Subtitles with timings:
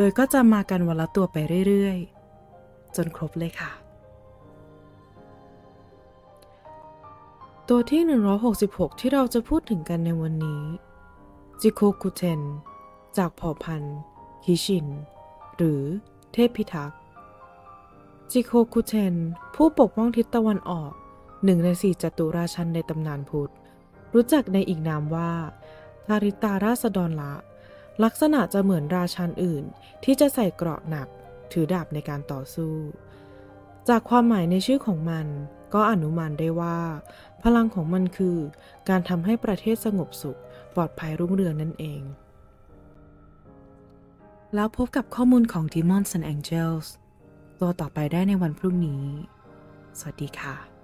[0.00, 1.36] โดยก็จะมากันวันละตัวไป
[1.68, 3.70] เรื่อยๆ จนครบเลยค่ะ
[7.68, 8.02] ตัวที่
[8.52, 10.62] 166 ที่เราจะพูดถึงกันในวันนี้
[11.60, 12.40] จิโคคุเทน
[13.16, 13.98] จากเผ่าพันธุ์
[14.46, 14.86] ฮิชิน
[15.56, 15.82] หรือ
[16.32, 17.00] เทพพิทักษ์
[18.30, 19.14] จิโคคุเทน
[19.54, 20.92] ผู้ปกป้องทิศตะวันออก
[21.44, 23.52] หนึ่งในสี่จตุราชันในตำนานพุทธ
[24.14, 25.32] รู้จักในอีกนามว่า
[26.06, 27.34] คาริตาราษฎรละ
[28.04, 29.64] ลักษณะจะเหมือนราชันอื่น
[30.04, 31.08] ที่จะใส่เกราะหนัก
[31.52, 32.74] ถือดาบในการต่อสู้
[33.88, 35.26] จากความหมายในชื่อของมัน
[35.74, 36.78] ก็อนุมานได้ว่า
[37.42, 38.36] พลังของมันคือ
[38.88, 40.40] การทำให้ประเทศสงบสุข
[40.74, 42.02] ปลอดภัยรุ่งเรืองนั่นเอง
[44.54, 46.86] แล้วพบกับข้อมูลของ Demons and Angels
[47.60, 49.04] ตัวต่อไปได้ในวันพรุ่งนี้
[49.98, 50.77] สวัสดีค่ะ